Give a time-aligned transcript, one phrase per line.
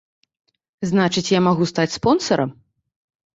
[0.91, 2.49] Значыць, я магу стаць спонсарам.